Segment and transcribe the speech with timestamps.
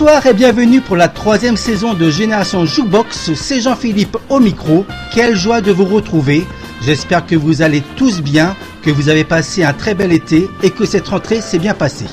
[0.00, 3.34] Bonsoir et bienvenue pour la troisième saison de Génération Jukebox.
[3.34, 4.86] C'est Jean-Philippe au micro.
[5.12, 6.46] Quelle joie de vous retrouver.
[6.82, 10.70] J'espère que vous allez tous bien, que vous avez passé un très bel été et
[10.70, 12.06] que cette rentrée s'est bien passée.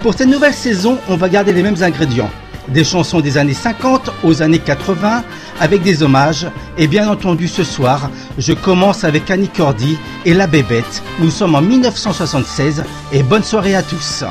[0.00, 2.30] Pour cette nouvelle saison, on va garder les mêmes ingrédients.
[2.68, 5.22] Des chansons des années 50 aux années 80
[5.60, 6.46] avec des hommages.
[6.78, 11.02] Et bien entendu ce soir, je commence avec Annie Cordy et La Bébête.
[11.18, 14.24] Nous sommes en 1976 et bonne soirée à tous.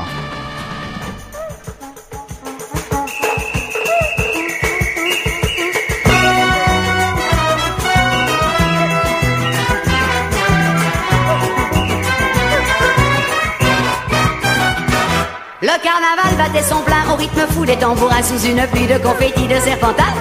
[15.90, 19.58] Carnaval battait son plein au rythme fou des tambourins sous une pluie de confettis de
[19.58, 20.14] serpentins.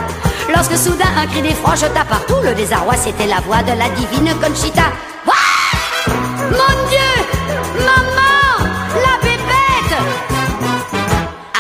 [0.54, 4.34] Lorsque soudain un cri d'effroi jeta partout le désarroi, c'était la voix de la divine
[4.42, 4.88] Conchita.
[6.60, 7.12] Mon Dieu
[7.88, 8.72] Maman
[9.06, 9.96] La bébête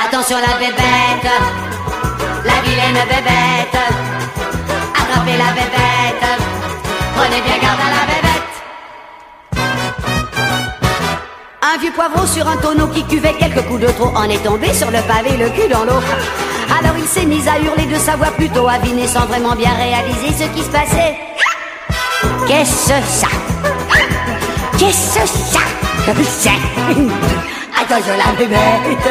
[0.03, 1.31] Attention la bébête
[2.45, 3.79] La vilaine bébête
[4.99, 6.25] Attrapez la bébête
[7.15, 8.38] Prenez bien garde à la bébête
[11.71, 14.73] Un vieux poivreau sur un tonneau qui cuvait quelques coups de trop en est tombé
[14.73, 16.01] sur le pavé, le cul dans l'eau.
[16.79, 20.33] Alors il s'est mis à hurler de sa voix plutôt avinée sans vraiment bien réaliser
[20.33, 21.15] ce qui se passait.
[22.47, 23.27] Qu'est-ce ça?
[24.79, 25.59] Qu'est-ce ça?
[26.07, 26.49] Que c'est
[27.79, 29.09] Attention la bébête.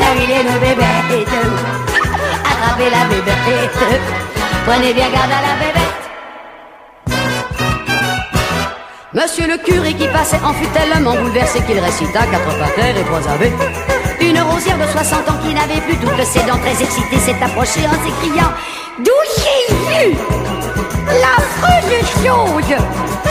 [0.00, 1.28] La vilaine bébête.
[2.42, 3.78] Attrapez la bébête.
[4.66, 6.03] Prenez bien garde à la bébête
[9.24, 13.26] Monsieur le curé qui passait en fut tellement bouleversé qu'il récita quatre patères et trois
[13.26, 13.48] ave.
[14.20, 17.86] Une rosière de 60 ans qui n'avait plus toutes ses dents très excitée s'est approchée
[17.88, 18.52] en s'écriant
[18.98, 20.16] D'où j'ai vu
[21.08, 22.76] l'affreuse chose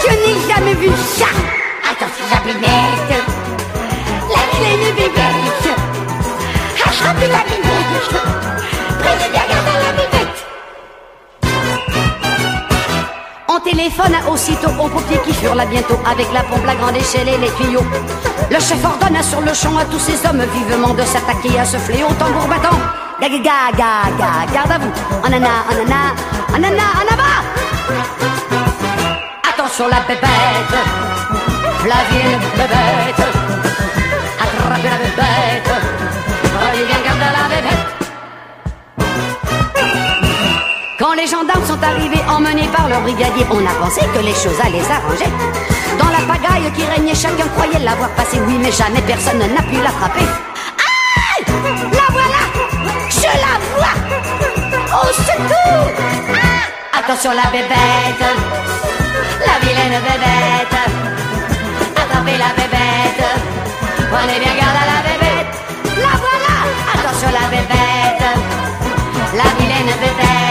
[0.01, 1.27] Je n'ai jamais vu ça.
[1.91, 3.23] Attention la bébête
[4.29, 5.77] La vilaine bébête
[6.83, 8.23] Attrapez la bébête
[8.97, 9.52] Prenez bien
[13.63, 17.37] téléphone aussitôt aux pompiers qui furent là bientôt avec la pompe, la grande échelle et
[17.37, 17.85] les tuyaux.
[18.51, 21.77] Le chef ordonna sur le champ à tous ces hommes vivement de s'attaquer à ce
[21.77, 22.77] fléau tambour battant.
[23.21, 24.91] Gaga gaga garde à vous.
[25.25, 26.01] Anana, anana,
[26.53, 27.31] anana, anaba.
[29.49, 30.75] Attention la bébête,
[31.85, 33.27] la vienne bébête.
[34.41, 35.71] Attrapez la bébête,
[41.03, 44.57] Quand les gendarmes sont arrivés emmenés par leur brigadier, on a pensé que les choses
[44.63, 45.29] allaient s'arranger.
[45.99, 49.81] Dans la pagaille qui régnait, chacun croyait l'avoir passé, oui, mais jamais personne n'a pu
[49.83, 50.23] l'attraper.
[50.79, 51.51] Ah
[51.91, 52.43] La voilà!
[53.09, 53.97] Je la vois!
[55.01, 55.91] Au secours!
[56.35, 56.99] Ah!
[56.99, 58.23] Attention la bébête.
[59.45, 60.79] La vilaine bébête.
[61.97, 63.27] Attrapez la bébête.
[64.09, 65.51] Prenez bien garde à la bébête.
[65.97, 66.55] La voilà!
[66.93, 68.23] Attention la bébête.
[69.35, 70.42] La vilaine bébête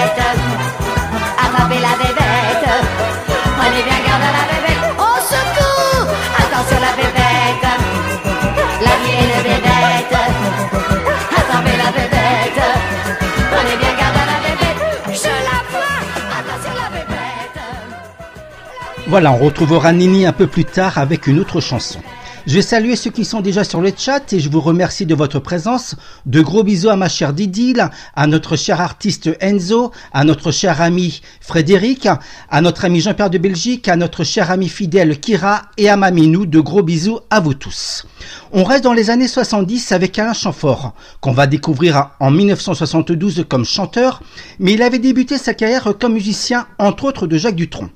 [19.13, 21.99] Voilà, on retrouvera Nini un peu plus tard avec une autre chanson.
[22.47, 25.15] Je vais saluer ceux qui sont déjà sur le chat et je vous remercie de
[25.15, 25.97] votre présence.
[26.25, 30.81] De gros bisous à ma chère Didil, à notre cher artiste Enzo, à notre cher
[30.81, 32.09] ami Frédéric,
[32.49, 36.47] à notre ami Jean-Pierre de Belgique, à notre cher ami fidèle Kira et à Maminou.
[36.47, 38.07] De gros bisous à vous tous.
[38.51, 43.67] On reste dans les années 70 avec Alain Chamfort, qu'on va découvrir en 1972 comme
[43.67, 44.23] chanteur,
[44.59, 47.91] mais il avait débuté sa carrière comme musicien, entre autres de Jacques Dutronc.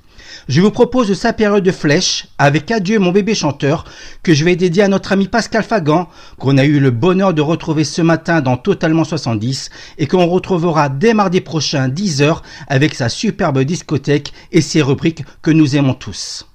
[0.49, 3.85] Je vous propose sa période de flèche avec Adieu mon bébé chanteur
[4.23, 7.43] que je vais dédier à notre ami Pascal Fagan qu'on a eu le bonheur de
[7.43, 13.09] retrouver ce matin dans Totalement 70 et qu'on retrouvera dès mardi prochain 10h avec sa
[13.09, 16.47] superbe discothèque et ses rubriques que nous aimons tous.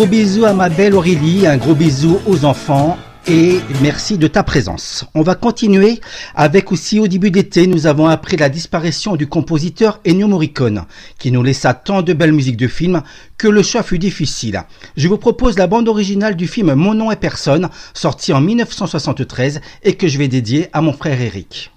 [0.00, 2.96] Gros bisou à ma belle Aurélie, un gros bisou aux enfants
[3.28, 5.04] et merci de ta présence.
[5.14, 6.00] On va continuer
[6.34, 10.86] avec aussi au début d'été, nous avons appris la disparition du compositeur Ennio Morricone,
[11.18, 13.02] qui nous laissa tant de belles musiques de films
[13.36, 14.62] que le choix fut difficile.
[14.96, 19.60] Je vous propose la bande originale du film Mon nom est personne, sorti en 1973
[19.82, 21.72] et que je vais dédier à mon frère Eric.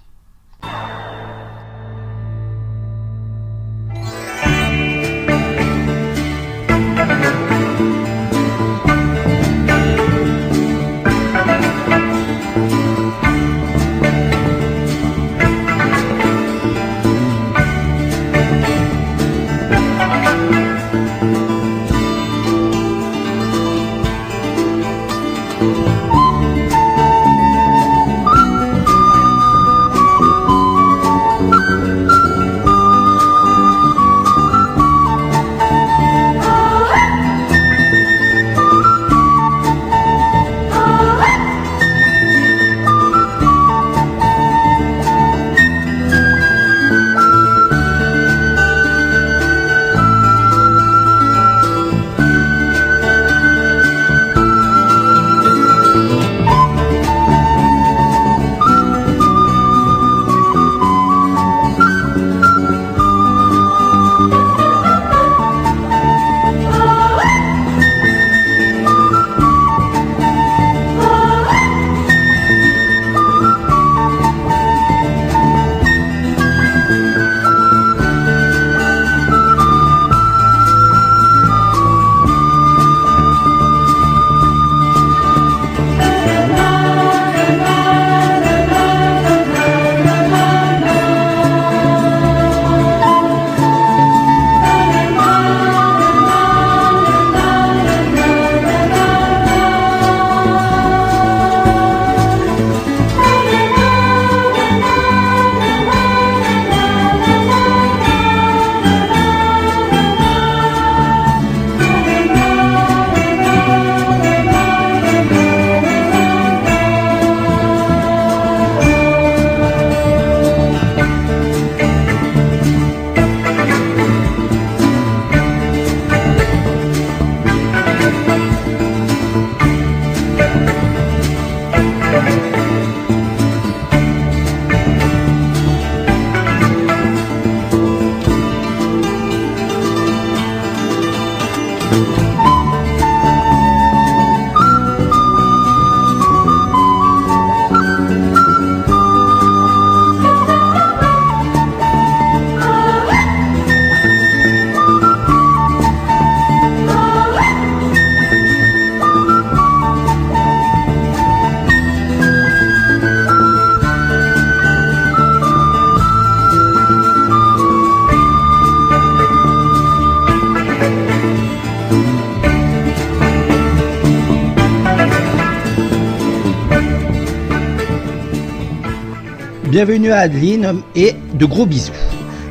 [179.74, 181.90] Bienvenue à Adeline et de gros bisous.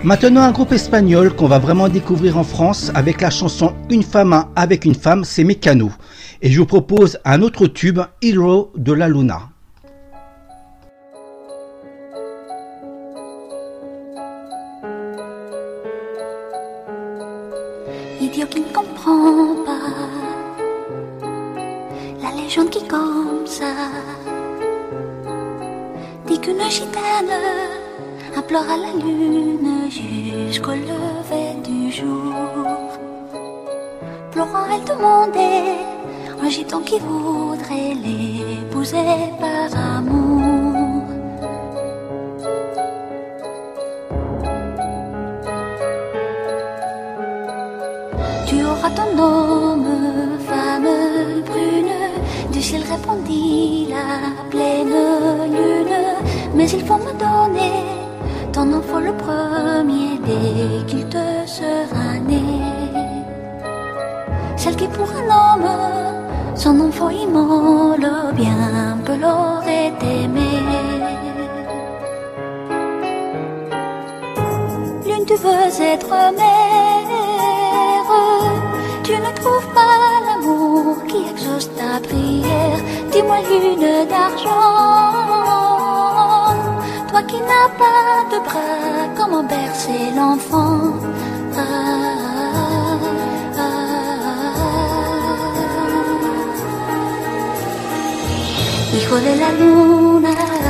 [0.03, 4.47] Maintenant un groupe espagnol qu'on va vraiment découvrir en France avec la chanson Une femme
[4.57, 5.89] avec une femme, c'est Mécano.
[6.41, 9.39] Et je vous propose un autre tube, Hero de la Luna.
[18.19, 19.79] Idiot qui ne comprend pas
[22.21, 23.73] la légende qui comme ça
[26.27, 27.35] dit qu'une gitane
[28.35, 32.33] implore à la lune jusqu'au lever du jour.
[34.31, 35.77] Pleurant, elle demandait
[36.41, 38.97] un gitan qui voudrait l'épouser
[39.39, 41.03] par amour.
[48.47, 49.87] Tu auras ton homme,
[50.47, 50.89] femme
[51.45, 54.98] brune, du ciel répondit la pleine
[55.55, 55.98] lune.
[56.55, 57.75] Mais il faut me donner
[58.55, 61.25] ton enfant le premier dès qu'il te
[61.57, 62.45] sera né.
[64.62, 65.72] Celle qui pour un homme,
[66.63, 68.10] son enfant immole,
[68.41, 70.51] bien peu l'aurait aimé.
[75.07, 78.12] Lune, tu veux être mère,
[79.05, 81.72] tu ne trouves pas l'amour qui exauce
[83.33, 85.13] moi une d'argent.
[87.09, 90.77] Toi qui n'as pas de bras, comment bercer l'enfant?
[91.57, 91.61] Ah,
[92.55, 92.99] ah,
[93.57, 94.53] ah, ah.
[98.95, 100.62] Hijo de la luna.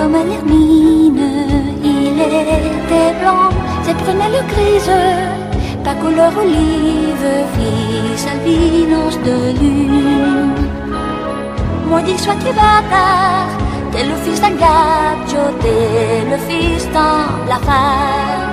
[0.00, 1.30] Comme l'hermine,
[1.84, 3.50] il était blanc,
[3.82, 4.98] ses prunelles grises,
[5.84, 10.54] ta couleur olive, fils albinos de lune.
[11.88, 13.50] Maudit soit-il bâtard,
[13.92, 18.48] t'es le fils d'un gabio, t'es le fils d'un blafard.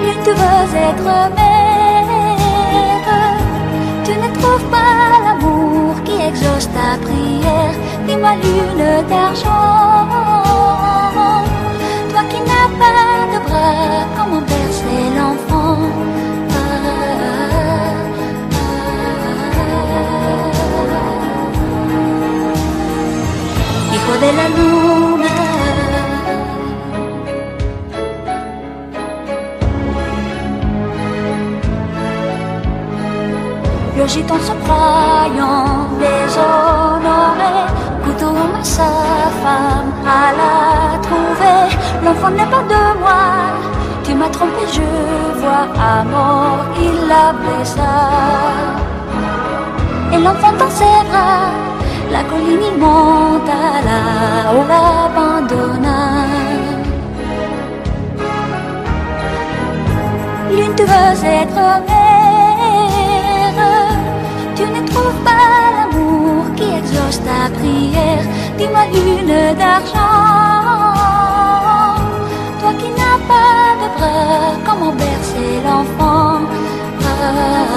[0.00, 2.10] Lui, tu veux être mère,
[4.04, 4.89] tu ne trouves pas
[6.30, 7.76] exauce ta prière.
[8.06, 10.06] Dis-moi lune d'argent,
[12.10, 15.78] toi qui n'as pas de bras, comment bercer l'enfant?
[23.92, 25.09] Hijo de la luna.
[34.10, 37.54] Le gitan se croyant déshonoré,
[38.02, 38.90] couteau à sa
[39.42, 40.54] femme à la
[41.06, 41.60] trouver.
[42.04, 43.22] L'enfant n'est pas de moi,
[44.02, 44.88] tu m'as trompé, je
[45.40, 47.94] vois à mort, il la blessa.
[50.12, 51.52] Et l'enfant dans ses bras,
[52.10, 56.00] la colline il monta là-haut, l'abandonna.
[60.50, 62.09] L'une tu veux être mère,
[65.26, 68.24] pas l'amour qui exauce ta prière.
[68.58, 70.16] Dis-moi lune d'argent,
[72.60, 76.40] toi qui n'as pas de bras, comment bercer l'enfant?
[77.22, 77.69] Ah,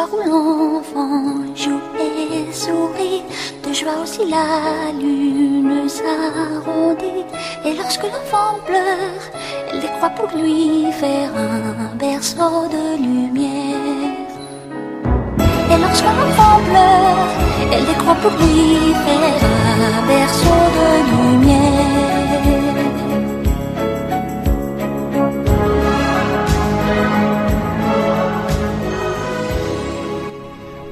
[0.00, 3.22] Les où l'enfant joue et sourit,
[3.66, 7.24] de joie aussi la lune s'arrondit.
[7.66, 9.22] Et lorsque l'enfant pleure,
[9.70, 14.30] elle décroît pour lui faire un berceau de lumière.
[15.70, 17.28] Et lorsque l'enfant pleure,
[17.72, 22.19] elle décroît pour lui faire un berceau de lumière.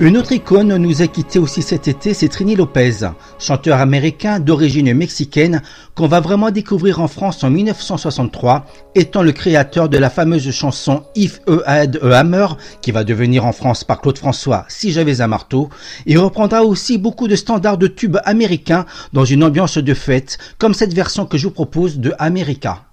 [0.01, 2.99] Une autre icône nous a quitté aussi cet été, c'est Trini Lopez,
[3.41, 5.61] chanteur américain d'origine mexicaine
[5.97, 8.65] qu'on va vraiment découvrir en France en 1963,
[8.95, 12.47] étant le créateur de la fameuse chanson If a Had a Hammer,
[12.81, 15.69] qui va devenir en France par Claude François Si j'avais un marteau.
[16.07, 20.75] Il reprendra aussi beaucoup de standards de tubes américains dans une ambiance de fête, comme
[20.75, 22.85] cette version que je vous propose de America.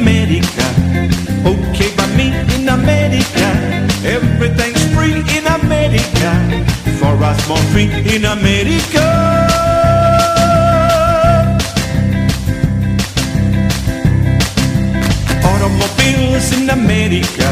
[0.00, 0.66] America.
[1.44, 3.48] Okay, by me in America.
[4.16, 6.30] Everything's free in America.
[6.98, 9.04] For us, more free in America.
[15.44, 17.48] Automobiles in America.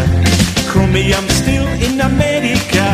[0.70, 2.86] Chromium steel in America.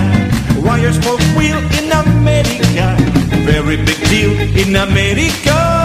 [0.66, 2.96] Wires for wheel in America.
[3.46, 5.83] Very big deal in America.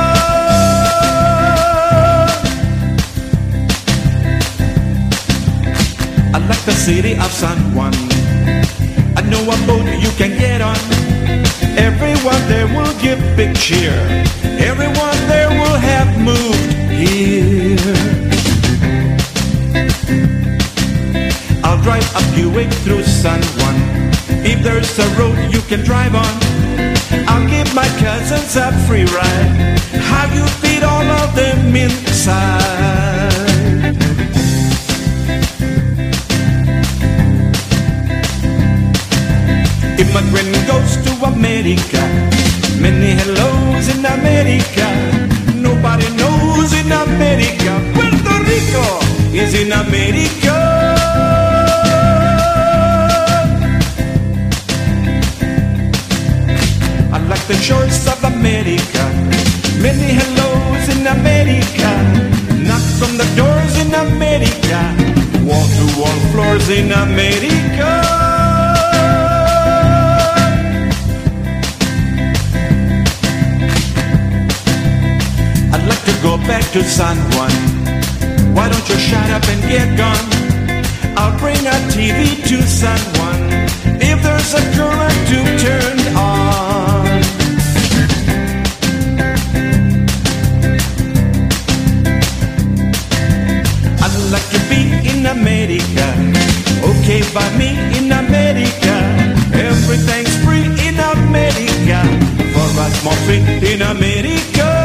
[6.50, 7.94] Like the city of San Juan.
[9.16, 10.80] I know a boat you can get on.
[11.78, 13.94] Everyone there will give big cheer.
[14.58, 17.78] Everyone there will have moved here.
[21.64, 23.76] I'll drive a Buick through San Juan.
[24.44, 26.34] If there's a road you can drive on,
[27.30, 29.78] I'll give my cousins a free ride.
[30.10, 32.90] How you feed all of them inside?
[40.20, 42.04] Immigrant goes to America.
[42.78, 44.88] Many hellos in America.
[45.56, 47.80] Nobody knows in America.
[47.94, 48.86] Puerto Rico
[49.34, 50.58] is in America.
[57.14, 59.04] I like the shores of America.
[59.80, 61.92] Many hellos in America.
[62.68, 64.80] Knocks on the doors in America.
[65.48, 68.29] Wall to wall floors in America.
[76.50, 77.54] Back to San Juan.
[78.56, 80.28] Why don't you shut up and get gone?
[81.16, 83.40] I'll bring a TV to San Juan
[84.02, 87.06] if there's a current to turn on.
[94.04, 94.82] I'd like to be
[95.12, 96.08] in America,
[96.90, 98.96] okay by me in America.
[99.70, 102.00] Everything's free in America,
[102.54, 104.79] for us more free in America.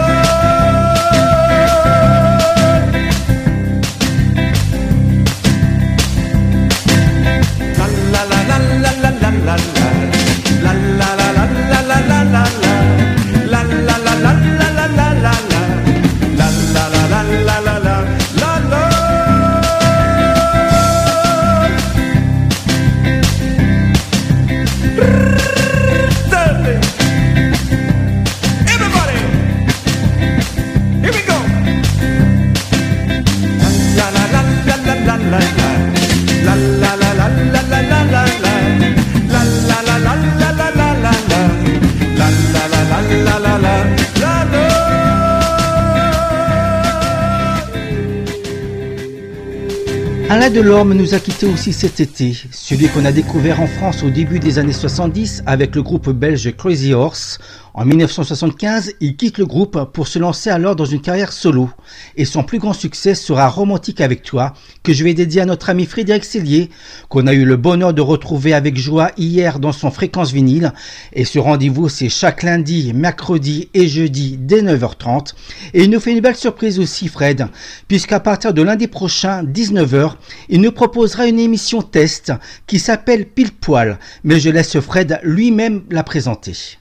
[50.55, 54.11] Alain Delorme nous a quittés aussi cet été, celui qu'on a découvert en France au
[54.11, 57.40] début des années 70 avec le groupe belge Crazy Horse.
[57.77, 61.69] En 1975, il quitte le groupe pour se lancer alors dans une carrière solo.
[62.17, 65.71] Et son plus grand succès sera Romantique avec toi, que je vais dédier à notre
[65.71, 66.71] ami Frédéric Cellier,
[67.09, 70.73] qu'on a eu le bonheur de retrouver avec joie hier dans son fréquence vinyle.
[71.15, 75.35] Et ce rendez-vous, c'est chaque lundi, mercredi et jeudi dès 9h30.
[75.73, 77.49] Et il nous fait une belle surprise aussi, Fred,
[77.89, 80.13] puisqu'à partir de lundi prochain, 19h,
[80.49, 82.33] il nous proposera une émission test
[82.69, 83.99] qui s'appelle Pile Poil.
[84.23, 86.79] Mais je laisse Fred lui-même la présenter.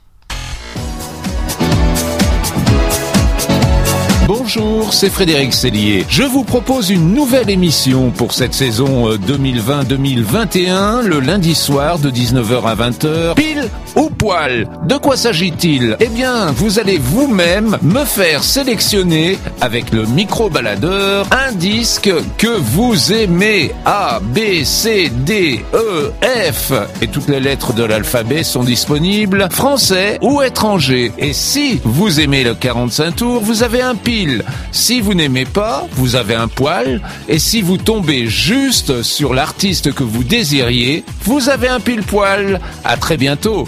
[4.34, 6.06] Bon Bonjour, c'est Frédéric Sellier.
[6.10, 12.12] Je vous propose une nouvelle émission pour cette saison euh, 2020-2021, le lundi soir de
[12.12, 14.68] 19h à 20h, pile ou poil.
[14.86, 15.96] De quoi s'agit-il?
[16.02, 23.14] Eh bien, vous allez vous-même me faire sélectionner avec le micro-baladeur un disque que vous
[23.14, 23.72] aimez.
[23.86, 26.12] A, B, C, D, E,
[26.52, 26.74] F.
[27.02, 31.14] Et toutes les lettres de l'alphabet sont disponibles, français ou étrangers.
[31.18, 34.33] Et si vous aimez le 45 tours, vous avez un pile.
[34.72, 37.02] Si vous n'aimez pas, vous avez un poil.
[37.28, 42.60] Et si vous tombez juste sur l'artiste que vous désiriez, vous avez un pile poil.
[42.84, 43.68] À très bientôt.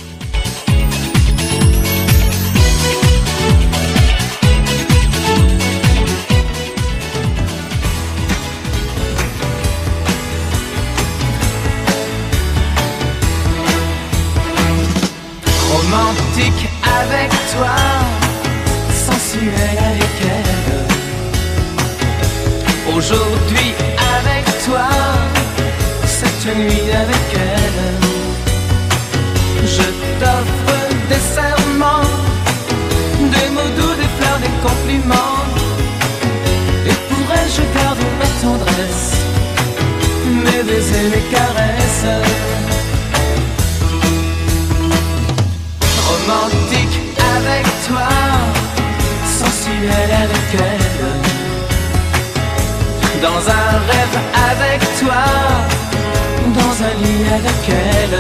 [56.60, 58.20] Dans un lit avec elle.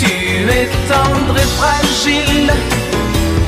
[0.00, 0.12] Tu
[0.58, 2.52] es tendre et fragile,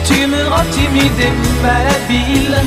[0.08, 2.58] tu me rends timide et malhabile.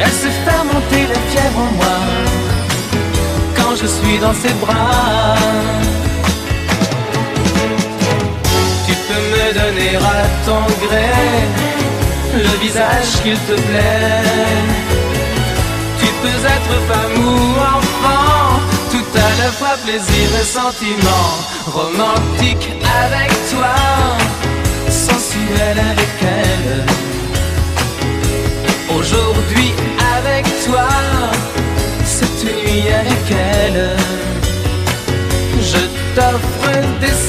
[0.00, 1.98] Elle se fait monter la fièvre en moi
[3.56, 5.36] quand je suis dans ses bras.
[8.86, 11.10] Tu peux me donner à ton gré
[12.34, 14.86] le visage qu'il te plaît.
[16.00, 17.30] Tu peux être femme ou
[17.60, 17.85] enfant,
[19.52, 21.28] fois plaisir et sentiment.
[21.66, 22.68] Romantique
[23.04, 23.74] avec toi,
[24.90, 26.86] sensuel avec elle.
[28.96, 29.72] Aujourd'hui
[30.16, 30.88] avec toi,
[32.04, 33.96] cette nuit avec elle.
[35.60, 35.82] Je
[36.14, 37.25] t'offre des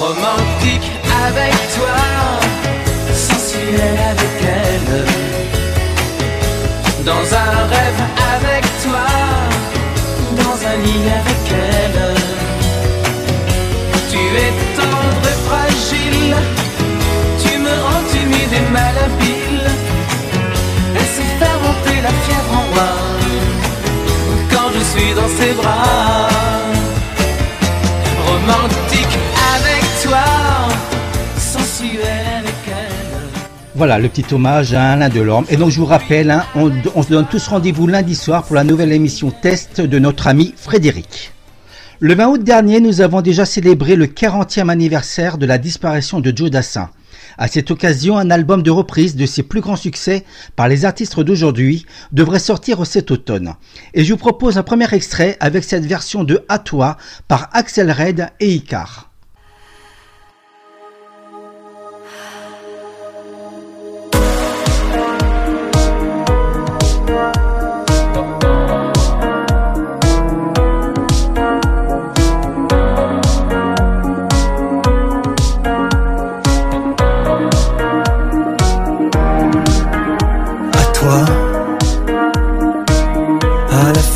[0.00, 0.90] romantique
[1.26, 1.98] avec toi,
[3.12, 5.04] sensuel avec elle,
[7.04, 8.02] dans un rêve
[8.34, 9.08] avec toi,
[10.40, 12.00] dans un lit avec elle.
[14.10, 16.36] Tu es tendre et fragile,
[17.42, 19.64] tu me rends timide et malhabile,
[20.96, 22.92] elle sait faire monter la fièvre en moi
[24.50, 26.29] quand je suis dans ses bras.
[33.80, 35.46] Voilà le petit hommage à Alain Delorme.
[35.48, 38.62] Et donc je vous rappelle, hein, on, se donne tous rendez-vous lundi soir pour la
[38.62, 41.32] nouvelle émission test de notre ami Frédéric.
[41.98, 46.30] Le 20 août dernier, nous avons déjà célébré le 40e anniversaire de la disparition de
[46.36, 46.90] Joe Dassin.
[47.38, 51.18] À cette occasion, un album de reprise de ses plus grands succès par les artistes
[51.18, 53.54] d'aujourd'hui devrait sortir cet automne.
[53.94, 57.90] Et je vous propose un premier extrait avec cette version de À toi par Axel
[57.90, 59.09] Red et Icar.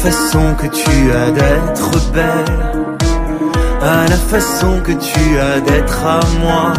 [0.05, 2.61] Façon que tu as d'être belle,
[3.81, 6.73] à la façon que tu as d'être à moi,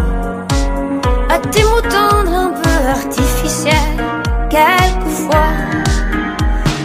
[1.35, 3.97] À tes mots tendres un peu artificiels,
[4.55, 5.53] quelquefois.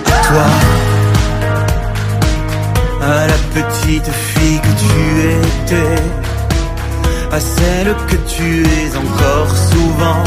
[0.06, 0.48] à toi,
[3.16, 4.96] à la petite fille que tu
[5.42, 6.02] étais,
[7.36, 10.24] à celle que tu es encore souvent.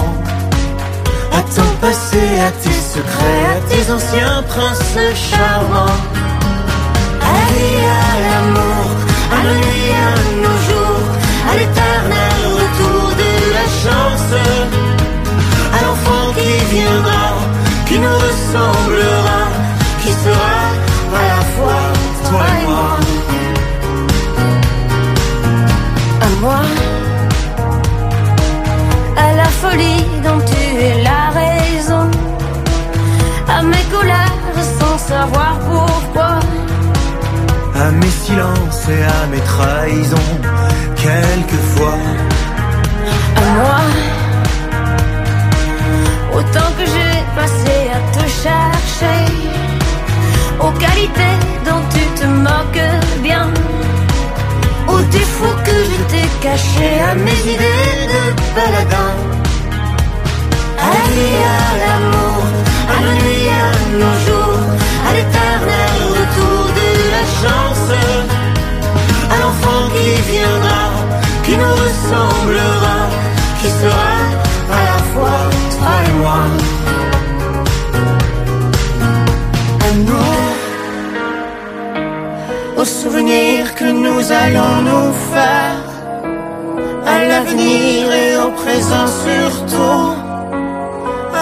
[1.83, 4.97] Passé, à tes secrets, à tes anciens princes
[5.29, 5.99] charmants.
[7.49, 8.87] Vie, à l'amour,
[9.35, 11.07] à la nuit, à nos jours,
[11.49, 14.31] à l'éternel retour de la chance.
[15.75, 17.25] à l'enfant qui viendra,
[17.85, 19.41] qui nous ressemblera,
[20.01, 20.63] qui sera
[21.19, 21.83] à la fois
[22.29, 22.97] toi et moi.
[26.21, 26.61] À moi,
[35.13, 36.31] savoir pourquoi.
[37.85, 40.31] À mes silences et à mes trahisons,
[41.05, 41.99] quelquefois,
[43.41, 43.81] à moi.
[46.37, 49.21] Autant que j'ai passé à te chercher,
[50.65, 52.91] aux qualités dont tu te moques
[53.27, 53.47] bien,
[54.93, 58.23] aux défauts que je t'ai cachés, à mes idées de
[58.55, 59.13] baladin.
[60.85, 62.42] À la vie, à l'amour,
[62.89, 63.69] à la nuit, à
[64.01, 64.63] nos jours,
[65.07, 67.87] à l'éternel retour de la chance,
[69.33, 70.83] à l'enfant qui viendra,
[71.45, 72.97] qui nous ressemblera,
[73.61, 74.13] qui sera
[74.77, 75.39] à la fois
[75.75, 76.43] toi et moi.
[79.87, 80.41] À nous,
[82.81, 85.81] aux souvenirs que nous allons nous faire,
[87.05, 90.22] à l'avenir et au présent surtout,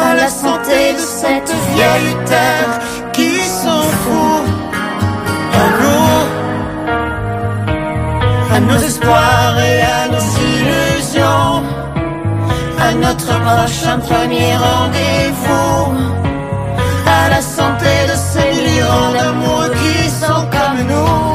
[0.01, 2.79] à la santé de cette vieille terre
[3.13, 4.45] qui s'en fout.
[5.63, 6.17] À nous,
[8.55, 11.63] à nos espoirs et à nos illusions,
[12.79, 15.97] à notre prochain premier rendez-vous,
[17.05, 21.30] à la santé de ces millions d'amour qui sont comme nous.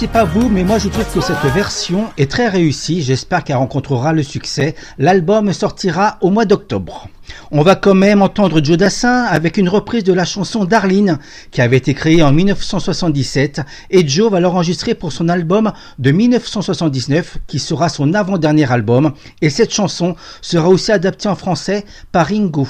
[0.00, 3.02] Sais pas vous, mais moi je trouve que cette version est très réussie.
[3.02, 4.74] J'espère qu'elle rencontrera le succès.
[4.96, 7.08] L'album sortira au mois d'octobre.
[7.50, 11.18] On va quand même entendre Joe Dassin avec une reprise de la chanson Darlene
[11.50, 13.60] qui avait été créée en 1977
[13.90, 19.50] et Joe va l'enregistrer pour son album de 1979 qui sera son avant-dernier album et
[19.50, 22.66] cette chanson sera aussi adaptée en français par Ringo.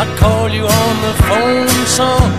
[0.00, 2.30] I call you on the phone some,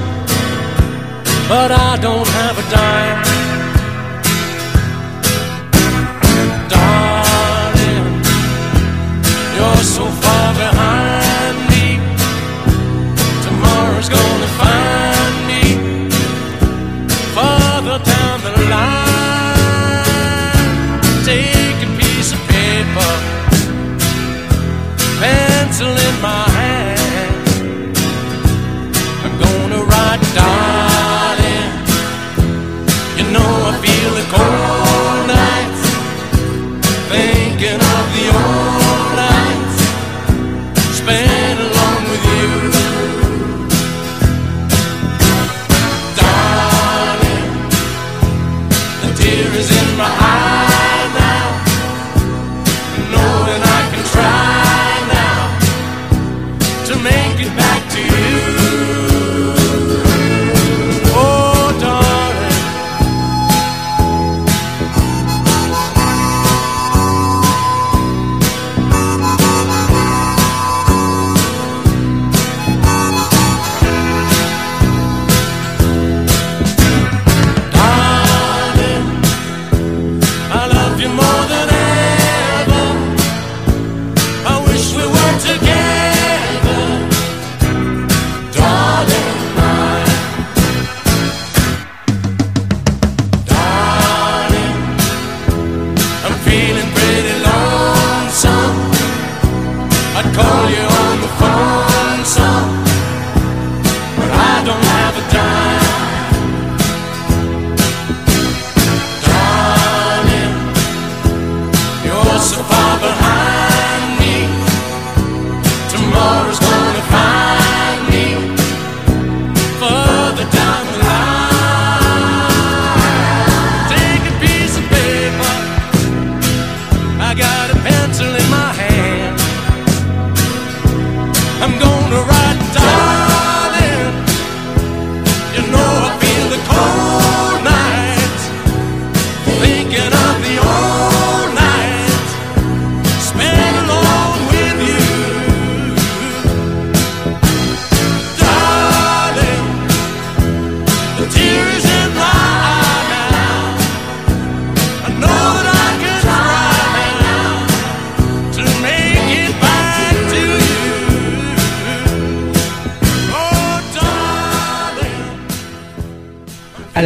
[1.50, 3.29] but I don't have a dime.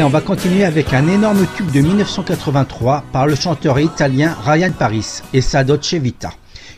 [0.04, 5.22] On va continuer avec un énorme tube de 1983 par le chanteur italien Ryan Paris
[5.32, 6.34] et sa Dolce Vita,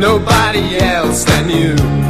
[0.00, 2.09] nobody else than you.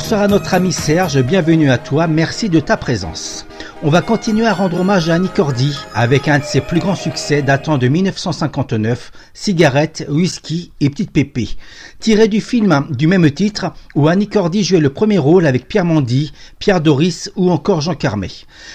[0.00, 3.44] Bonsoir à notre ami Serge, bienvenue à toi, merci de ta présence.
[3.82, 6.94] On va continuer à rendre hommage à Annie Cordy avec un de ses plus grands
[6.94, 11.48] succès datant de 1959, Cigarette, Whisky et Petite Pépé,
[11.98, 15.84] tiré du film du même titre où Annie Cordy jouait le premier rôle avec Pierre
[15.84, 18.30] Mandy, Pierre Doris ou encore Jean Carmet.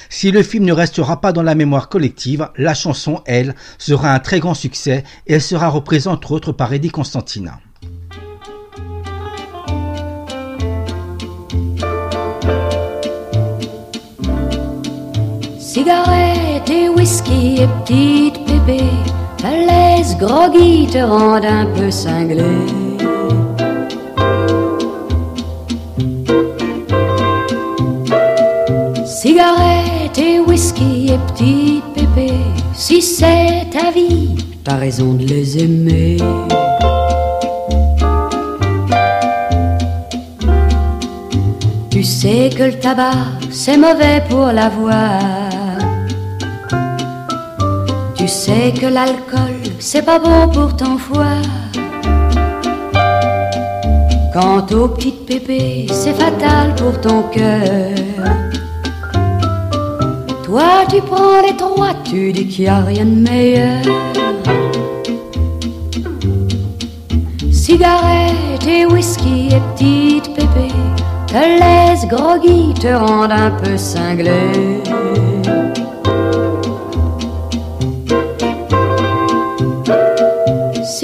[0.09, 4.19] Si le film ne restera pas dans la mémoire collective, la chanson, elle, sera un
[4.19, 7.61] très grand succès et elle sera représentée entre autres par Eddie Constantina.
[15.73, 18.83] Cigarette et whisky et petite pépé,
[19.39, 22.43] ta laisse groggy te rendent un peu cinglé.
[29.03, 32.33] Cigarette et whisky et petite pépé,
[32.75, 36.17] si c'est ta vie, t'as raison de les aimer.
[41.89, 45.62] Tu sais que le tabac, c'est mauvais pour la voix.
[48.23, 51.41] Tu sais que l'alcool, c'est pas bon pour ton foie.
[54.31, 57.89] Quant aux petites pépées, c'est fatal pour ton cœur.
[60.41, 63.81] Toi, tu prends les trois, tu dis qu'il n'y a rien de meilleur.
[67.51, 70.79] Cigarette et whisky et petites pépées
[71.27, 74.81] te laisse groggy, te rendent un peu cinglé.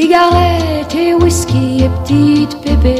[0.09, 2.95] Cigarette et whisky et petite pépé,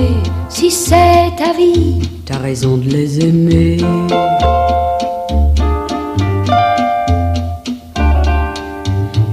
[0.47, 3.77] si c'est ta vie, t'as raison de les aimer.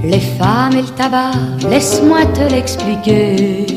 [0.03, 1.33] Les femmes et le tabac,
[1.69, 3.67] laisse-moi te l'expliquer.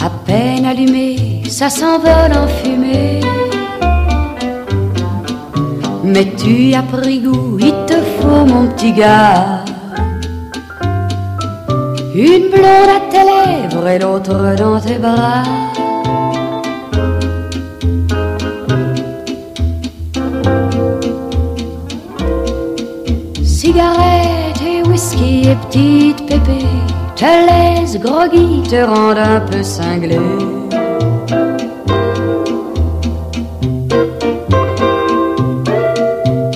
[0.00, 3.20] À peine allumé, ça s'envole en fumée.
[6.02, 9.65] Mais tu as pris goût, il te faut mon petit gars.
[12.18, 15.42] Une blonde à tes lèvres et l'autre dans tes bras.
[23.44, 26.64] Cigarette et whisky et petite pépé
[27.16, 30.18] te laisse groggy, te rendent un peu cinglé.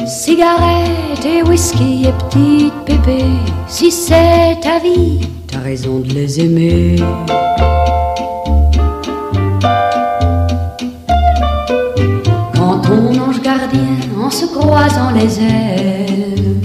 [0.06, 3.24] Cigarette et whisky et petite pépé,
[3.68, 5.29] si c'est ta vie,
[5.70, 6.96] raison de les aimer.
[12.56, 16.60] Quand ton ange gardien, en se croisant les ailes,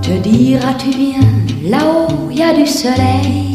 [0.00, 1.32] te dira tu viens,
[1.72, 3.52] là-haut y a du soleil.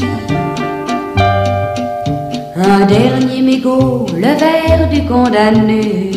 [2.56, 6.12] Un dernier mégot, le verre du condamné,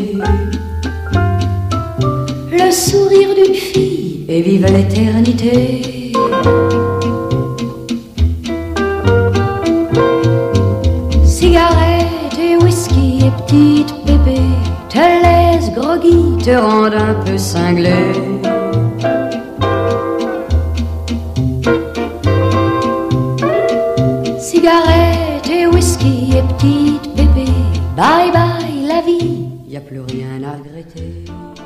[2.51, 5.92] le sourire d'une fille et vive l'éternité.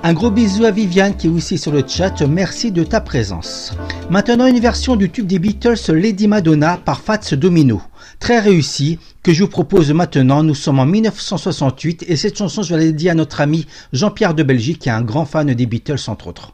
[0.03, 3.73] Un gros bisou à Viviane qui est aussi sur le chat, merci de ta présence.
[4.11, 7.81] Maintenant une version du tube des Beatles Lady Madonna par Fats Domino,
[8.19, 10.43] très réussi, que je vous propose maintenant.
[10.43, 14.35] Nous sommes en 1968 et cette chanson je vais la dédier à notre ami Jean-Pierre
[14.35, 16.53] de Belgique qui est un grand fan des Beatles entre autres.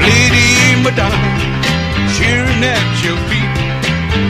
[0.00, 1.16] Lady Madonna,
[2.14, 3.64] cheering at your feet.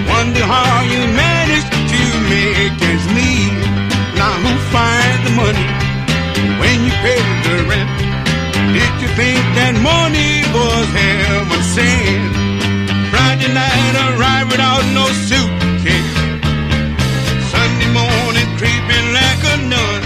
[0.08, 3.52] Wonder how you managed to make ends meet.
[4.16, 5.66] Now who finds the money
[6.60, 8.03] when you pay the rent?
[8.74, 12.34] Did you think that money was heaven sent?
[13.14, 16.18] Friday night arrived without no suitcase.
[17.54, 20.02] Sunday morning creeping like a nun.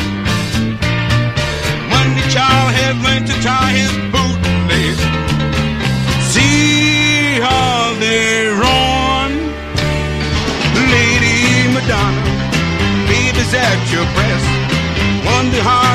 [1.88, 5.00] Monday child had learned to tie his bootlace.
[6.28, 9.32] See how they run,
[10.92, 12.20] Lady Madonna,
[13.08, 14.48] baby's at your breast.
[15.24, 15.87] Wonder how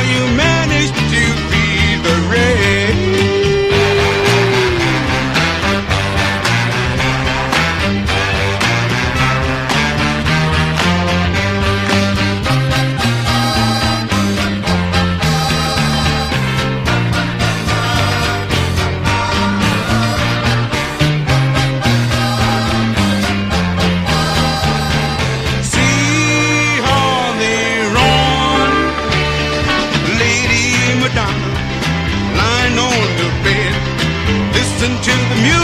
[35.14, 35.63] to the music.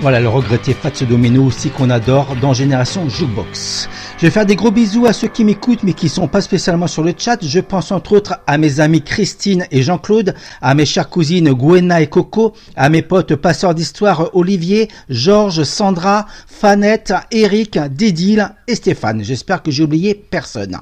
[0.00, 3.90] Voilà le regretté Fats Domino aussi qu'on adore dans Génération Jukebox.
[4.20, 6.88] Je vais faire des gros bisous à ceux qui m'écoutent mais qui sont pas spécialement
[6.88, 7.38] sur le chat.
[7.42, 12.02] Je pense entre autres à mes amis Christine et Jean-Claude, à mes chères cousines Gwena
[12.02, 19.24] et Coco, à mes potes passeurs d'histoire Olivier, Georges, Sandra, Fanette, Eric, Dédile et Stéphane.
[19.24, 20.76] J'espère que j'ai oublié personne.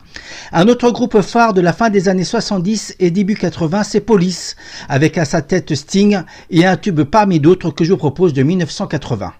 [0.51, 4.57] Un autre groupe phare de la fin des années 70 et début 80, c'est Police,
[4.89, 8.43] avec à sa tête Sting et un tube parmi d'autres que je vous propose de
[8.43, 9.33] 1980.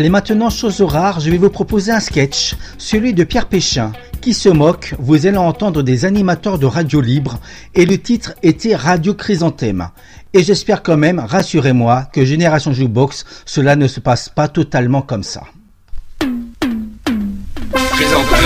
[0.00, 3.92] Allez, maintenant, chose rare, je vais vous proposer un sketch, celui de Pierre Péchin,
[4.22, 7.38] qui se moque, vous allez entendre des animateurs de radio libre,
[7.74, 9.90] et le titre était Radio Chrysanthème.
[10.32, 15.22] Et j'espère quand même, rassurez-moi, que Génération Jukebox, cela ne se passe pas totalement comme
[15.22, 15.42] ça.
[17.74, 18.40] Chrysanthème,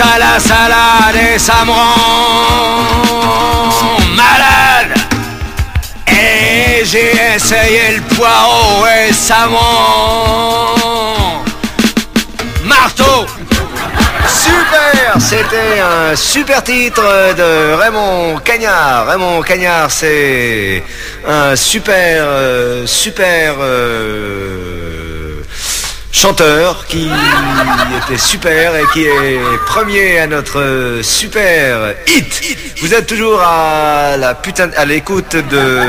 [0.00, 2.98] à la salade et ça me rend
[4.16, 4.97] malade
[6.84, 9.56] j'ai essayé le poireau savon.
[12.64, 13.26] Marteau,
[14.28, 15.20] super
[15.80, 19.06] un super titre de Raymond Cagnard.
[19.06, 20.82] Raymond Cagnard, c'est
[21.26, 25.17] un super, euh, super euh,
[26.12, 27.08] chanteur qui
[28.04, 32.56] était super et qui est premier à notre super hit.
[32.80, 35.80] Vous êtes toujours à la putain, à l'écoute de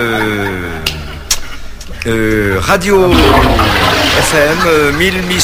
[2.07, 5.39] euh, Radio FM, euh, 1000, 1000,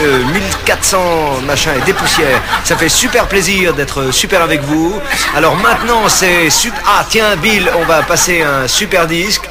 [0.00, 2.40] euh, 1400 machin et des poussières.
[2.64, 5.00] Ça fait super plaisir d'être super avec vous.
[5.34, 6.80] Alors maintenant c'est super...
[6.86, 9.44] Ah tiens Bill, on va passer un super disque.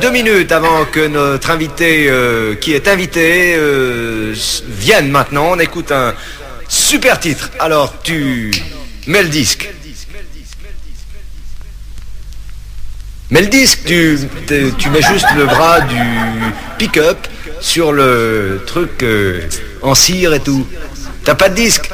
[0.00, 4.34] Deux minutes avant que notre invité euh, qui est invité euh,
[4.66, 5.50] vienne maintenant.
[5.52, 6.12] On écoute un
[6.68, 7.50] super titre.
[7.60, 8.50] Alors tu
[9.06, 9.68] mets le disque.
[13.30, 14.18] Mais le disque, tu,
[14.76, 16.02] tu mets juste le bras du
[16.76, 17.28] pick-up
[17.60, 19.42] sur le truc euh,
[19.82, 20.66] en cire et tout.
[21.22, 21.88] T'as pas de disque?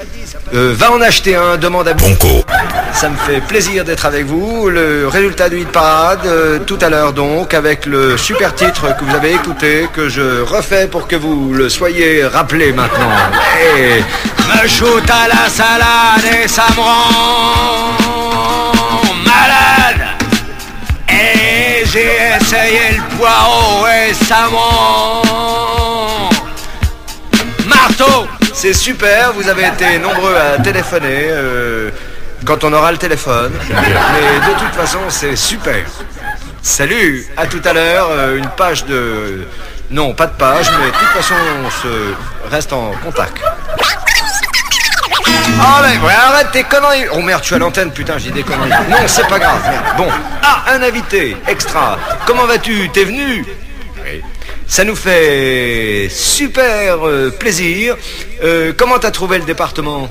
[0.55, 2.45] Euh, Va en acheter un, demande à Bonco.
[2.93, 4.69] Ça me fait plaisir d'être avec vous.
[4.69, 9.05] Le résultat du hit parade, euh, tout à l'heure donc, avec le super titre que
[9.05, 13.11] vous avez écouté, que je refais pour que vous le soyez rappelé maintenant.
[13.77, 14.03] Et
[14.49, 17.93] me shoot à la salade et ça me rend
[19.25, 20.07] malade.
[21.09, 25.36] Et j'ai essayé le poireau et ça m'en...
[28.57, 31.91] C'est super, vous avez été nombreux à téléphoner euh,
[32.47, 33.53] quand on aura le téléphone.
[33.69, 35.85] Mais de toute façon, c'est super.
[36.63, 39.47] Salut, à tout à l'heure, euh, une page de...
[39.91, 41.35] Non, pas de page, mais de toute façon,
[41.67, 42.15] on se
[42.51, 43.43] reste en contact.
[46.03, 48.71] Ouais, arrête tes conneries Oh merde, tu à l'antenne, putain, j'ai des conneries.
[48.89, 49.61] Non, c'est pas grave.
[49.99, 50.09] Bon,
[50.43, 51.99] ah, un invité, extra.
[52.27, 52.89] Comment vas-tu?
[52.89, 53.45] T'es venu?
[54.69, 57.97] Ça nous fait super euh, plaisir.
[58.43, 60.09] Euh, comment t'as trouvé le département?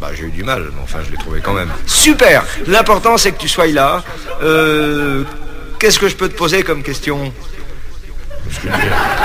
[0.00, 1.70] Bah j'ai eu du mal, mais enfin je l'ai trouvé quand même.
[1.86, 4.04] Super L'important c'est que tu sois là.
[4.42, 5.24] Euh,
[5.80, 7.32] Qu'est-ce que je peux te poser comme question?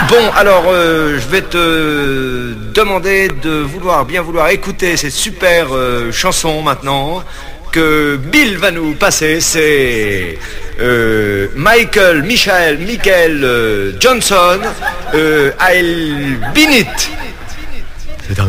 [0.09, 5.67] Bon, alors euh, je vais te demander de vouloir bien vouloir écouter cette super
[6.11, 7.23] chanson maintenant
[7.73, 9.41] que Bill va nous passer.
[9.41, 10.37] C'est
[10.79, 14.59] euh, Michael, Michael, Michael euh, Johnson,
[15.13, 17.09] euh, I'll Been It.
[18.27, 18.47] C'est un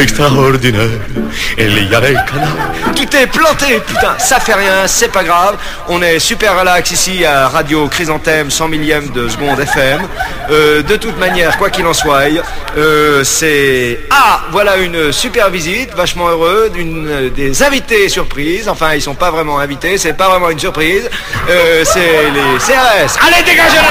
[0.00, 1.00] extraordinaire.
[1.58, 2.92] Il y a des canards.
[2.94, 5.56] Tu t'es planté, putain, ça fait rien, c'est pas grave.
[5.88, 10.00] On est super relax ici à Radio Chrysanthème 100 millième de seconde FM.
[10.50, 12.22] Euh, de toute manière, quoi qu'il en soit,
[12.76, 14.00] euh, c'est...
[14.10, 18.68] Ah, voilà une super visite, vachement heureux, d'une des invités surprises.
[18.68, 21.08] Enfin, ils sont pas vraiment invités, c'est pas vraiment une surprise.
[21.48, 23.18] Euh, c'est les CRS.
[23.26, 23.82] Allez, dégagez là?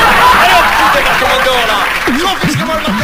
[0.42, 3.03] Allez, putain, la commando là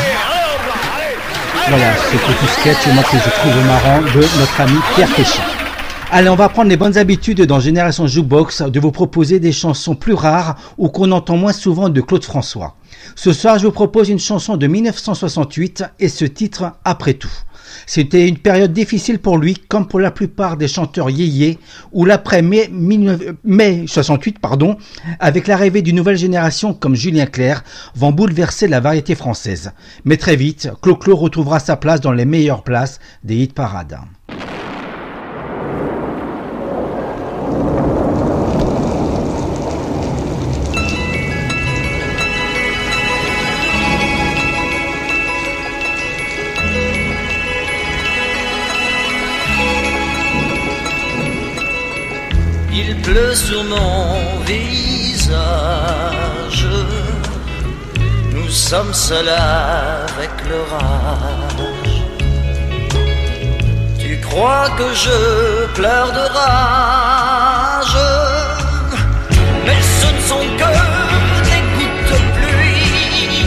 [1.70, 5.44] Voilà ce petit sketch moi que je trouve marrant de notre ami Pierre Péchin.
[6.12, 9.94] Allez, on va prendre les bonnes habitudes dans Génération Jukebox de vous proposer des chansons
[9.94, 12.76] plus rares ou qu'on entend moins souvent de Claude François.
[13.16, 17.30] Ce soir, je vous propose une chanson de 1968 et ce titre Après tout.
[17.86, 21.60] C'était une période difficile pour lui, comme pour la plupart des chanteurs yéyés,
[21.92, 24.78] où l'après mai, 19 mai 68, pardon,
[25.20, 27.64] avec l'arrivée d'une nouvelle génération comme Julien Clerc,
[27.96, 29.72] vont bouleverser la variété française.
[30.06, 33.98] Mais très vite, Clo-Clo retrouvera sa place dans les meilleures places des hit parades.
[52.82, 54.16] Il pleut sur mon
[54.46, 55.32] visage.
[58.34, 61.98] Nous sommes seuls avec le rage.
[64.00, 65.20] Tu crois que je
[65.78, 68.00] pleure de rage,
[69.66, 70.74] mais ce ne sont que
[71.50, 73.44] des gouttes de pluie.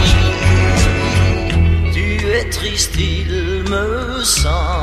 [1.94, 2.06] Tu
[2.38, 3.86] es triste, il me
[4.22, 4.82] semble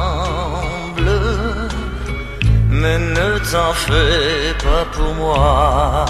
[2.82, 6.06] mais ne t'en fais pas pour moi.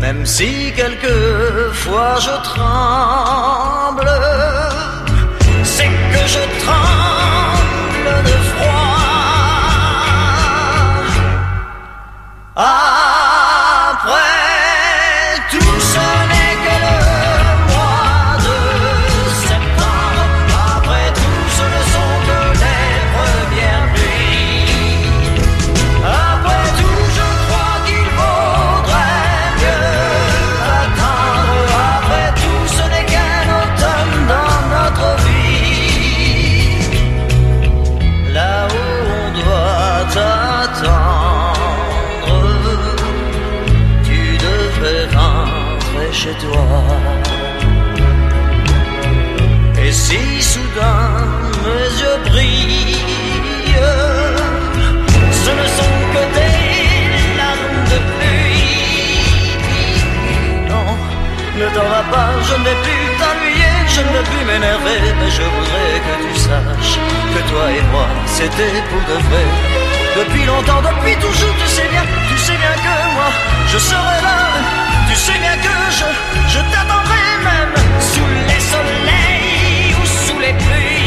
[0.00, 4.10] Même si quelquefois je tremble,
[5.62, 8.90] c'est que je tremble de froid.
[12.56, 13.09] Après
[64.00, 66.98] je ne plus m'énerver, mais je voudrais que tu saches
[67.34, 69.46] que toi et moi, c'était pour de vrai.
[70.18, 73.30] Depuis longtemps, depuis toujours, tu sais bien, tu sais bien que moi,
[73.72, 74.38] je serai là.
[75.08, 76.08] Tu sais bien que je,
[76.54, 81.00] je t'attendrai même sous les soleils ou sous les pluies.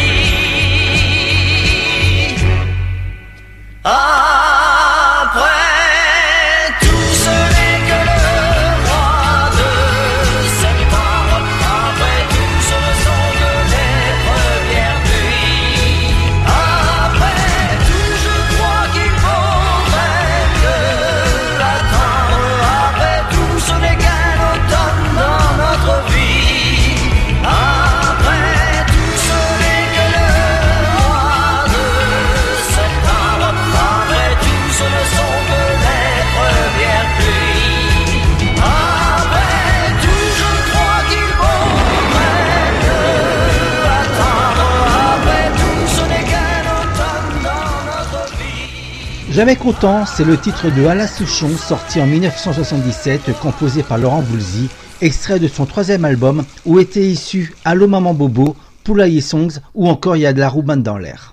[3.84, 4.53] Après
[49.34, 54.70] Jamais content, c'est le titre de Alain Souchon sorti en 1977, composé par Laurent Boulzy,
[55.02, 60.18] extrait de son troisième album où étaient issus Allô Maman Bobo, Poulailler Songs ou encore
[60.18, 61.33] Il y a de la roubane dans l'air.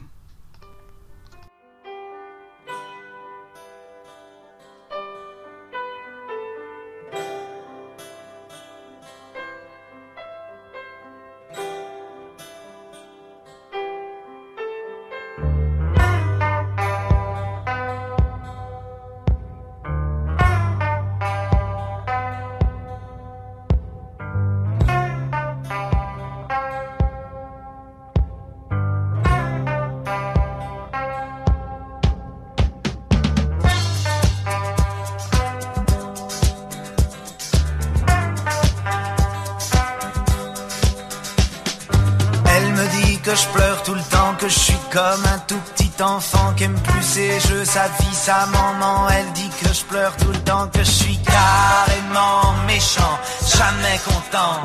[48.31, 49.09] Sa maman.
[49.16, 53.14] Elle dit que je pleure tout le temps, que je suis carrément méchant,
[53.59, 54.57] jamais content.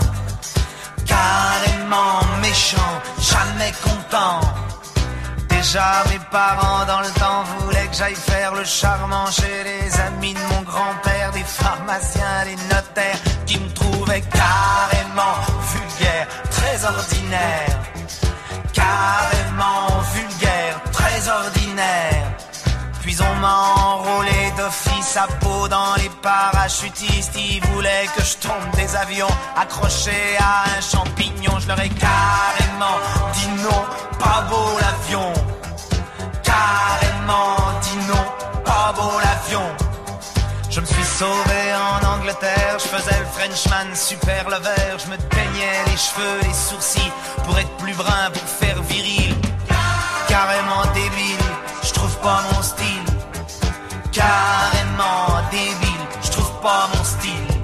[1.16, 2.94] Carrément méchant,
[3.32, 4.40] jamais content.
[5.56, 10.36] Déjà mes parents dans le temps voulaient que j'aille faire le charmant chez les amis
[10.40, 15.36] de mon grand-père, des pharmaciens, des notaires qui me trouvaient carrément
[15.74, 17.76] vulgaire, très ordinaire.
[18.74, 19.35] Carrément
[23.16, 27.32] Puis on m'a enrôlé d'office à peau dans les parachutistes.
[27.38, 31.58] Ils voulaient que je tombe des avions accrochés à un champignon.
[31.62, 33.00] Je leur ai carrément
[33.34, 33.86] dit non,
[34.20, 35.32] pas beau l'avion.
[36.44, 38.26] Carrément dit non,
[38.66, 39.64] pas beau l'avion.
[40.70, 45.86] Je me suis sauvé en Angleterre, je faisais le Frenchman super lover, je me peignais
[45.88, 47.14] les cheveux, les sourcils
[47.46, 49.34] pour être plus brun, pour faire viril.
[50.28, 51.46] Carrément débile,
[51.82, 52.85] je trouve pas mon style.
[54.26, 57.56] Carrément débile, je trouve pas mon style.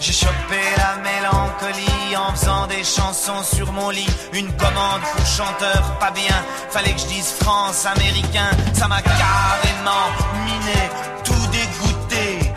[0.00, 4.12] J'ai chopé la mélancolie en faisant des chansons sur mon lit.
[4.32, 6.38] Une commande pour chanteur pas bien.
[6.70, 8.50] Fallait que je dise France américain.
[8.74, 10.06] Ça m'a carrément
[10.46, 10.80] miné,
[11.24, 12.52] tout dégoûté.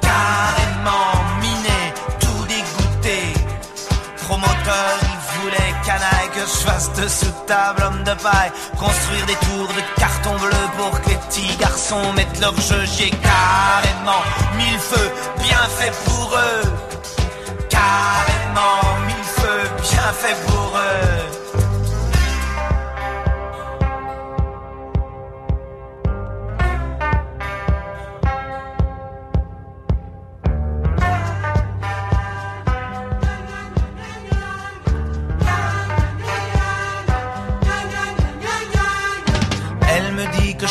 [0.00, 1.80] Carrément miné,
[2.20, 3.18] tout dégoûté.
[4.24, 4.94] Promoteur,
[5.52, 8.52] il voulait canaille que je fasse de sous table homme de paille.
[8.78, 12.84] Construire des tours de carton bleu pour que les petits garçons mettent leur jeu.
[12.96, 14.22] J'ai carrément
[14.56, 15.10] mille feux,
[15.42, 16.72] bien fait pour eux.
[17.68, 21.31] Carrément mille feux, bien fait pour eux.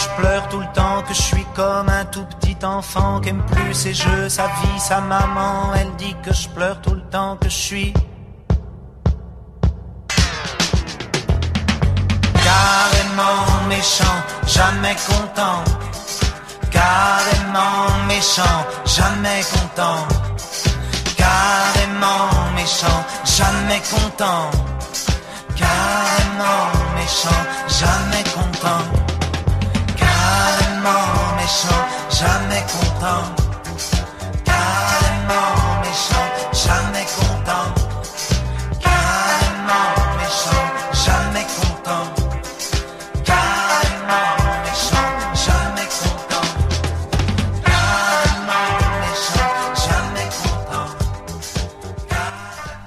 [0.01, 3.43] Je pleure tout le temps, que je suis comme un tout petit enfant qui aime
[3.45, 5.73] plus ses jeux, sa vie, sa maman.
[5.75, 7.93] Elle dit que je pleure tout le temps, que je suis
[12.43, 15.63] carrément méchant, jamais content.
[16.71, 20.07] Carrément méchant, jamais content.
[21.17, 22.99] Carrément méchant,
[23.37, 24.49] jamais content.
[25.55, 26.63] Carrément
[26.95, 29.10] méchant, jamais content.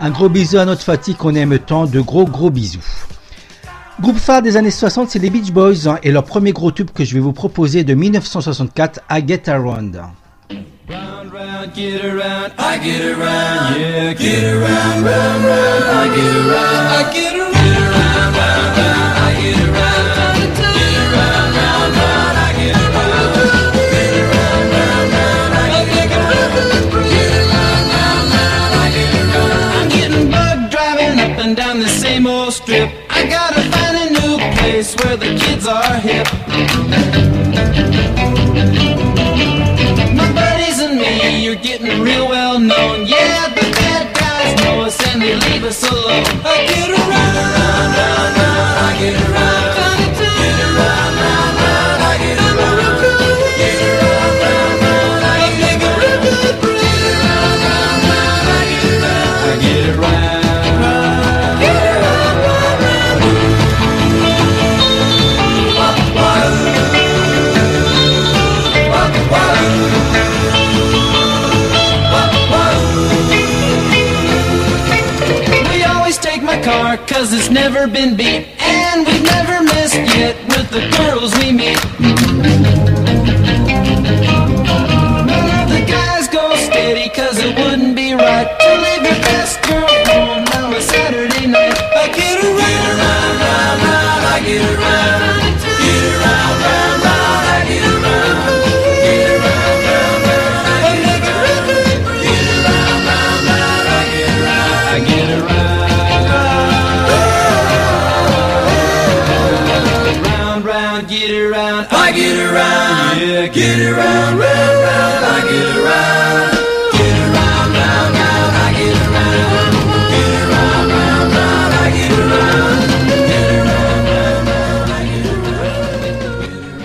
[0.01, 2.94] Un gros bisou à notre fatigue qu'on aime tant, de gros gros bisous.
[4.01, 6.91] Groupe phare des années 60, c'est les Beach Boys hein, et leur premier gros tube
[6.91, 10.01] que je vais vous proposer de 1964, I Get Around.
[10.87, 16.87] Round, round, get around, I get around, yeah, get around, round, round, I get around,
[16.91, 20.24] I get around, get around, round, round, I get around,
[35.17, 36.27] where the kids are hip.
[40.17, 43.07] My buddies and me, you're getting real well known.
[43.07, 46.25] Yeah, the bad guys know us and they leave us alone.
[46.45, 46.84] I
[77.87, 78.64] never been beat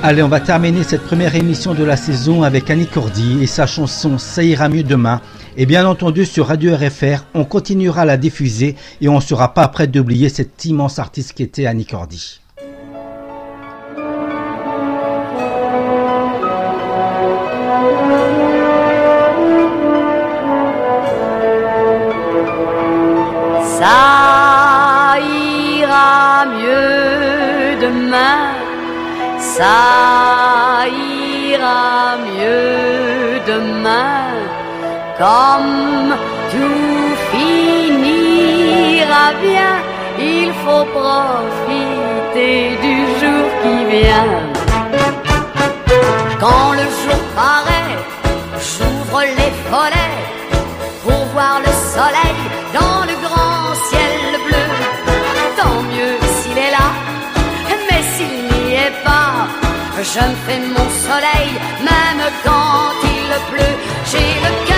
[0.10, 3.68] Allez, on va terminer cette première émission de la saison avec Annie Cordy et sa
[3.68, 5.22] chanson Ça ira mieux demain.
[5.55, 9.53] Et bien entendu, sur Radio RFR, on continuera à la diffuser et on ne sera
[9.53, 12.41] pas prêt d'oublier cet immense artiste qui était Annie Cordy.
[23.78, 28.59] Ça ira mieux demain,
[29.60, 34.32] ça ira mieux demain,
[35.24, 36.16] comme
[36.51, 39.74] tout finira bien,
[40.18, 44.36] il faut profiter du jour qui vient.
[46.43, 47.95] Quand le jour paraît,
[48.72, 50.20] j'ouvre les volets
[51.03, 52.39] pour voir le soleil
[52.78, 53.59] dans le grand
[60.03, 63.75] je me fais mon soleil même quand il pleut.
[64.09, 64.68] J'ai le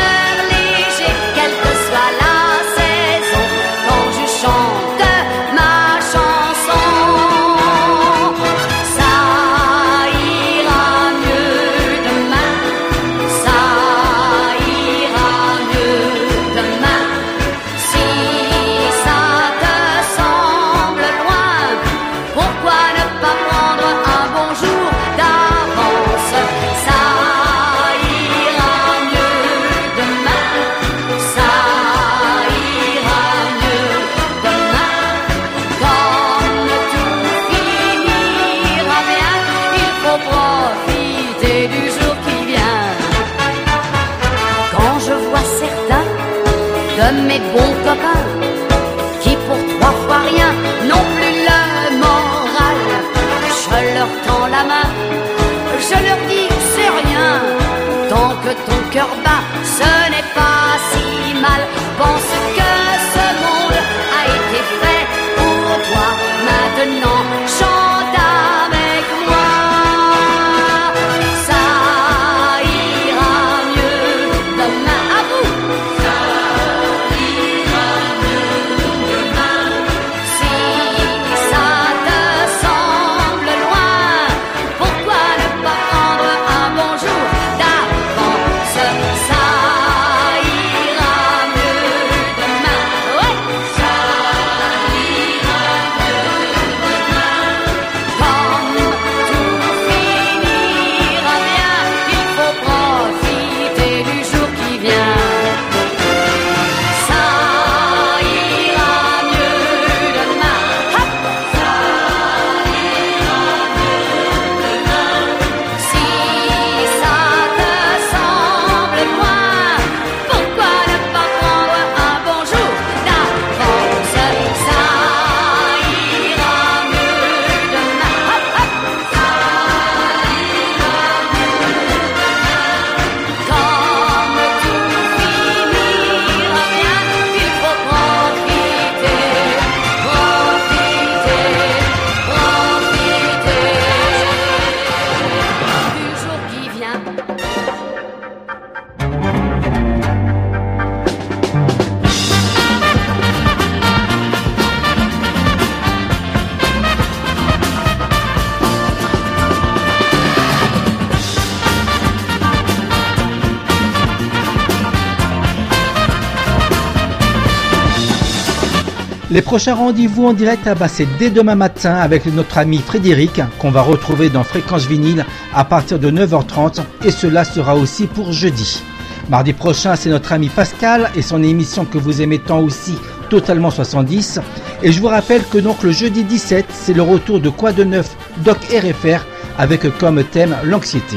[169.32, 173.40] Les prochains rendez-vous en direct, ah bah, c'est dès demain matin avec notre ami Frédéric
[173.60, 178.34] qu'on va retrouver dans Fréquence Vinyle à partir de 9h30 et cela sera aussi pour
[178.34, 178.84] jeudi.
[179.30, 182.98] Mardi prochain, c'est notre ami Pascal et son émission que vous aimez tant aussi,
[183.30, 184.42] Totalement 70.
[184.84, 187.86] Et je vous rappelle que donc le jeudi 17, c'est le retour de Quoi de
[187.86, 189.26] Neuf Doc RFR
[189.58, 191.16] avec comme thème l'anxiété.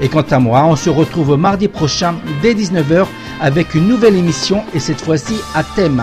[0.00, 3.06] Et quant à moi, on se retrouve mardi prochain dès 19h
[3.40, 6.02] avec une nouvelle émission et cette fois-ci à thème.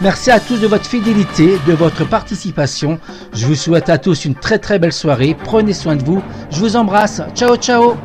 [0.00, 3.00] Merci à tous de votre fidélité, de votre participation.
[3.32, 5.36] Je vous souhaite à tous une très très belle soirée.
[5.44, 6.22] Prenez soin de vous.
[6.50, 7.20] Je vous embrasse.
[7.34, 7.96] Ciao ciao